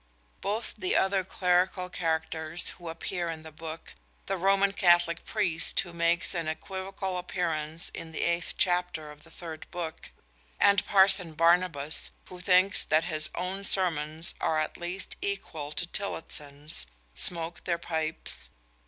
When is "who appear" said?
2.69-3.29